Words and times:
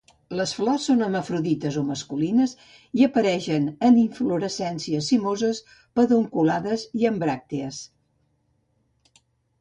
Les 0.37 0.51
flors 0.59 0.85
són 0.89 1.01
hermafrodites 1.07 1.75
o 1.81 1.81
masculines 1.89 2.55
i 3.01 3.05
apareixen 3.09 3.69
en 3.89 3.99
inflorescències 4.05 5.11
cimoses, 5.13 5.61
pedunculades 6.01 6.87
i 7.03 7.09
amb 7.11 7.25
bràctees. 7.27 7.83